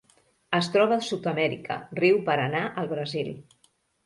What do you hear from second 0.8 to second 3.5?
a Sud-amèrica: riu Paranà al Brasil.